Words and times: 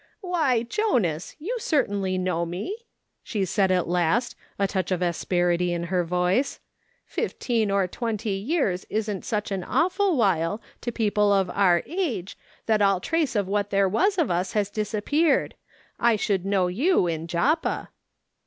"Why, 0.21 0.63
Jonas, 0.63 1.35
you 1.37 1.55
certainly 1.59 2.17
know 2.17 2.43
me," 2.43 2.75
she 3.21 3.45
said 3.45 3.69
at 3.69 3.87
last, 3.87 4.35
a 4.57 4.65
touch 4.67 4.91
of 4.91 5.03
asperity 5.03 5.71
in 5.73 5.83
her 5.93 6.03
voice;" 6.03 6.59
fifteen 7.05 7.69
or 7.69 7.85
twenty 7.85 8.31
years 8.31 8.83
isn't 8.89 9.23
such 9.25 9.51
an 9.51 9.63
awful 9.63 10.17
while, 10.17 10.59
to 10.81 10.91
people 10.91 11.31
of 11.31 11.51
our 11.51 11.83
age, 11.85 12.35
that 12.65 12.81
all 12.81 12.99
trace 12.99 13.35
of 13.35 13.47
what 13.47 13.69
there 13.69 13.87
was 13.87 14.17
of 14.17 14.31
us 14.31 14.53
has 14.53 14.71
disappeared. 14.71 15.53
I 15.99 16.15
should 16.15 16.47
know 16.47 16.65
you 16.65 17.05
in 17.05 17.27
Joppa." 17.27 17.91